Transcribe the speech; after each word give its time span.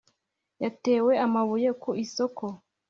yatewe 0.63 1.13
amabuye 1.25 1.69
ku 1.81 1.89
isoko 2.03 2.43